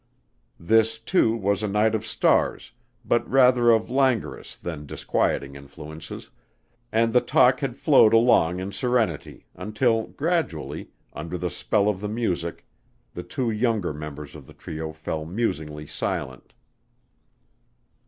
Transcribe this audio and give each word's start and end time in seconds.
This, 0.59 0.97
too, 0.97 1.35
was 1.37 1.61
a 1.61 1.67
night 1.67 1.93
of 1.93 2.07
stars, 2.07 2.71
but 3.05 3.29
rather 3.29 3.69
of 3.69 3.91
languorous 3.91 4.55
than 4.55 4.87
disquieting 4.87 5.55
influences, 5.55 6.31
and 6.91 7.13
the 7.13 7.21
talk 7.21 7.59
had 7.59 7.77
flowed 7.77 8.11
along 8.11 8.59
in 8.59 8.71
serenity, 8.71 9.45
until 9.53 10.07
gradually, 10.07 10.89
under 11.13 11.37
the 11.37 11.51
spell 11.51 11.87
of 11.87 11.99
the 11.99 12.09
music 12.09 12.65
the 13.13 13.21
two 13.21 13.51
younger 13.51 13.93
members 13.93 14.33
of 14.33 14.47
the 14.47 14.53
trio 14.55 14.91
fell 14.91 15.23
musingly 15.23 15.85
silent. 15.85 16.51